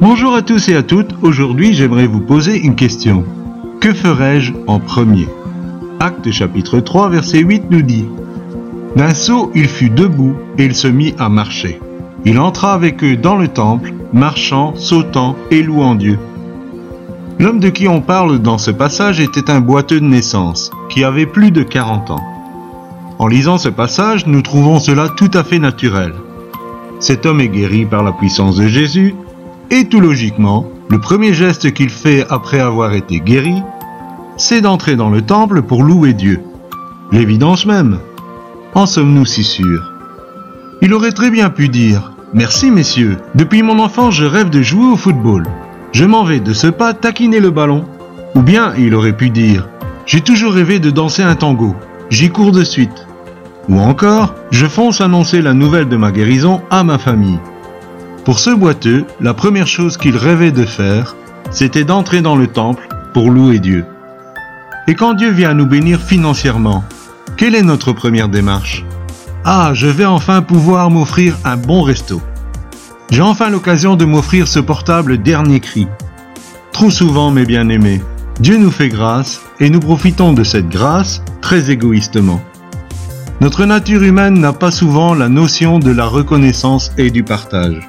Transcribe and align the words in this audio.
Bonjour 0.00 0.34
à 0.34 0.42
tous 0.42 0.68
et 0.68 0.76
à 0.76 0.82
toutes, 0.82 1.14
aujourd'hui 1.22 1.74
j'aimerais 1.74 2.06
vous 2.06 2.20
poser 2.20 2.58
une 2.58 2.74
question. 2.74 3.24
Que 3.80 3.92
ferais-je 3.92 4.52
en 4.66 4.80
premier? 4.80 5.28
Acte 6.00 6.30
chapitre 6.30 6.80
3 6.80 7.10
verset 7.10 7.40
8 7.40 7.64
nous 7.70 7.82
dit 7.82 8.06
D'un 8.96 9.14
saut 9.14 9.50
il 9.54 9.68
fut 9.68 9.90
debout 9.90 10.34
et 10.58 10.64
il 10.64 10.74
se 10.74 10.88
mit 10.88 11.14
à 11.18 11.28
marcher. 11.28 11.80
Il 12.24 12.38
entra 12.38 12.72
avec 12.72 13.02
eux 13.04 13.16
dans 13.16 13.36
le 13.36 13.48
temple, 13.48 13.92
marchant, 14.12 14.74
sautant 14.76 15.36
et 15.50 15.62
louant 15.62 15.94
Dieu. 15.94 16.18
L'homme 17.38 17.60
de 17.60 17.68
qui 17.68 17.86
on 17.86 18.00
parle 18.00 18.38
dans 18.40 18.58
ce 18.58 18.70
passage 18.70 19.20
était 19.20 19.50
un 19.50 19.60
boiteux 19.60 20.00
de 20.00 20.06
naissance, 20.06 20.70
qui 20.88 21.04
avait 21.04 21.26
plus 21.26 21.50
de 21.50 21.62
40 21.62 22.10
ans. 22.10 22.22
En 23.18 23.26
lisant 23.26 23.58
ce 23.58 23.68
passage, 23.68 24.26
nous 24.26 24.42
trouvons 24.42 24.80
cela 24.80 25.08
tout 25.08 25.30
à 25.34 25.44
fait 25.44 25.58
naturel. 25.58 26.14
Cet 27.00 27.26
homme 27.26 27.40
est 27.40 27.48
guéri 27.48 27.84
par 27.84 28.02
la 28.02 28.12
puissance 28.12 28.56
de 28.56 28.66
Jésus, 28.66 29.14
et 29.70 29.84
tout 29.84 30.00
logiquement, 30.00 30.66
le 30.88 30.98
premier 30.98 31.32
geste 31.32 31.72
qu'il 31.72 31.90
fait 31.90 32.24
après 32.28 32.60
avoir 32.60 32.94
été 32.94 33.20
guéri, 33.20 33.62
c'est 34.36 34.60
d'entrer 34.60 34.96
dans 34.96 35.10
le 35.10 35.22
temple 35.22 35.62
pour 35.62 35.82
louer 35.82 36.12
Dieu. 36.12 36.40
L'évidence 37.12 37.66
même. 37.66 37.98
En 38.74 38.86
sommes-nous 38.86 39.26
si 39.26 39.44
sûrs? 39.44 39.92
Il 40.80 40.94
aurait 40.94 41.12
très 41.12 41.30
bien 41.30 41.50
pu 41.50 41.68
dire 41.68 42.12
Merci 42.34 42.70
messieurs, 42.70 43.16
depuis 43.34 43.62
mon 43.62 43.78
enfance 43.78 44.14
je 44.14 44.24
rêve 44.24 44.50
de 44.50 44.62
jouer 44.62 44.86
au 44.86 44.96
football. 44.96 45.46
Je 45.92 46.04
m'en 46.04 46.24
vais 46.24 46.40
de 46.40 46.52
ce 46.52 46.66
pas 46.66 46.94
taquiner 46.94 47.40
le 47.40 47.50
ballon. 47.50 47.84
Ou 48.34 48.42
bien 48.42 48.74
il 48.76 48.94
aurait 48.94 49.16
pu 49.16 49.30
dire 49.30 49.68
J'ai 50.06 50.20
toujours 50.20 50.52
rêvé 50.52 50.78
de 50.78 50.90
danser 50.90 51.22
un 51.22 51.34
tango. 51.34 51.74
J'y 52.10 52.30
cours 52.30 52.52
de 52.52 52.64
suite. 52.64 53.07
Ou 53.68 53.78
encore 53.78 54.34
Je 54.50 54.66
fonce 54.66 55.00
annoncer 55.00 55.42
la 55.42 55.54
nouvelle 55.54 55.88
de 55.88 55.96
ma 55.96 56.10
guérison 56.10 56.62
à 56.70 56.84
ma 56.84 56.98
famille. 56.98 57.38
Pour 58.24 58.38
ce 58.38 58.50
boiteux, 58.50 59.04
la 59.20 59.34
première 59.34 59.66
chose 59.66 59.96
qu'il 59.96 60.16
rêvait 60.16 60.52
de 60.52 60.64
faire, 60.64 61.16
c'était 61.50 61.84
d'entrer 61.84 62.20
dans 62.20 62.36
le 62.36 62.46
temple 62.46 62.88
pour 63.14 63.30
louer 63.30 63.58
Dieu. 63.58 63.84
Et 64.86 64.94
quand 64.94 65.14
Dieu 65.14 65.30
vient 65.30 65.54
nous 65.54 65.66
bénir 65.66 66.00
financièrement, 66.00 66.84
quelle 67.36 67.54
est 67.54 67.62
notre 67.62 67.92
première 67.92 68.28
démarche? 68.28 68.84
Ah, 69.44 69.72
je 69.74 69.86
vais 69.86 70.04
enfin 70.04 70.42
pouvoir 70.42 70.90
m'offrir 70.90 71.36
un 71.44 71.56
bon 71.56 71.82
resto. 71.82 72.20
J'ai 73.10 73.22
enfin 73.22 73.48
l'occasion 73.48 73.96
de 73.96 74.04
m'offrir 74.04 74.48
ce 74.48 74.60
portable 74.60 75.22
dernier 75.22 75.60
cri. 75.60 75.86
Trop 76.72 76.90
souvent, 76.90 77.30
mes 77.30 77.46
bien-aimés, 77.46 78.02
Dieu 78.40 78.56
nous 78.56 78.70
fait 78.70 78.88
grâce 78.88 79.40
et 79.60 79.70
nous 79.70 79.80
profitons 79.80 80.32
de 80.32 80.44
cette 80.44 80.68
grâce 80.68 81.22
très 81.40 81.70
égoïstement. 81.70 82.40
Notre 83.40 83.66
nature 83.66 84.02
humaine 84.02 84.40
n'a 84.40 84.52
pas 84.52 84.72
souvent 84.72 85.14
la 85.14 85.28
notion 85.28 85.78
de 85.78 85.92
la 85.92 86.06
reconnaissance 86.06 86.90
et 86.98 87.08
du 87.10 87.22
partage. 87.22 87.88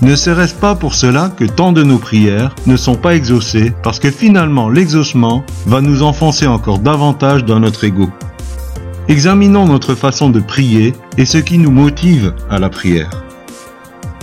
Ne 0.00 0.16
serait-ce 0.16 0.54
pas 0.54 0.74
pour 0.74 0.94
cela 0.94 1.30
que 1.36 1.44
tant 1.44 1.70
de 1.70 1.82
nos 1.82 1.98
prières 1.98 2.54
ne 2.66 2.76
sont 2.76 2.94
pas 2.94 3.14
exaucées 3.14 3.74
parce 3.82 3.98
que 4.00 4.10
finalement 4.10 4.70
l'exaucement 4.70 5.44
va 5.66 5.82
nous 5.82 6.02
enfoncer 6.02 6.46
encore 6.46 6.78
davantage 6.78 7.44
dans 7.44 7.60
notre 7.60 7.84
ego. 7.84 8.08
Examinons 9.06 9.66
notre 9.66 9.94
façon 9.94 10.30
de 10.30 10.40
prier 10.40 10.94
et 11.18 11.26
ce 11.26 11.36
qui 11.36 11.58
nous 11.58 11.70
motive 11.70 12.32
à 12.48 12.58
la 12.58 12.70
prière. 12.70 13.10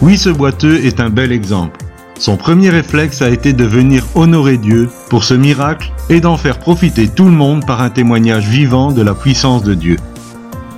Oui, 0.01 0.17
ce 0.17 0.29
boiteux 0.29 0.83
est 0.85 0.99
un 0.99 1.11
bel 1.11 1.31
exemple. 1.31 1.77
Son 2.19 2.35
premier 2.35 2.69
réflexe 2.69 3.21
a 3.21 3.29
été 3.29 3.53
de 3.53 3.63
venir 3.63 4.03
honorer 4.13 4.57
Dieu 4.57 4.89
pour 5.09 5.23
ce 5.23 5.33
miracle 5.33 5.93
et 6.09 6.19
d'en 6.19 6.35
faire 6.35 6.59
profiter 6.59 7.07
tout 7.07 7.23
le 7.23 7.31
monde 7.31 7.65
par 7.65 7.81
un 7.81 7.89
témoignage 7.89 8.45
vivant 8.45 8.91
de 8.91 9.01
la 9.01 9.13
puissance 9.13 9.63
de 9.63 9.73
Dieu. 9.73 9.95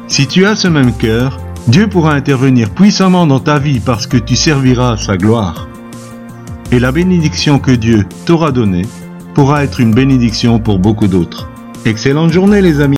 Si 0.08 0.28
tu 0.28 0.46
as 0.46 0.56
ce 0.56 0.68
même 0.68 0.94
cœur, 0.94 1.40
Dieu 1.68 1.88
pourra 1.88 2.14
intervenir 2.14 2.70
puissamment 2.70 3.26
dans 3.26 3.40
ta 3.40 3.58
vie 3.58 3.80
parce 3.80 4.06
que 4.06 4.18
tu 4.18 4.36
serviras 4.36 4.98
sa 4.98 5.18
gloire. 5.18 5.68
Et 6.72 6.80
la 6.80 6.92
bénédiction 6.92 7.58
que 7.58 7.72
Dieu 7.72 8.06
t'aura 8.26 8.52
donnée 8.52 8.86
pourra 9.34 9.64
être 9.64 9.80
une 9.80 9.96
bénédiction 9.96 10.60
pour 10.60 10.78
beaucoup 10.78 11.08
d'autres. 11.08 11.50
Excellente 11.86 12.32
journée 12.32 12.62
les 12.62 12.82
amis 12.82 12.98